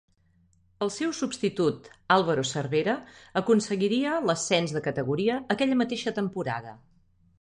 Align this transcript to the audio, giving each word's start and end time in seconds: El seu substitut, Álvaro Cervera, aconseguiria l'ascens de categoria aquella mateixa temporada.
El 0.85 0.91
seu 0.95 1.11
substitut, 1.17 1.89
Álvaro 2.15 2.45
Cervera, 2.53 2.95
aconseguiria 3.43 4.15
l'ascens 4.31 4.75
de 4.79 4.83
categoria 4.89 5.37
aquella 5.57 5.79
mateixa 5.83 6.19
temporada. 6.21 6.75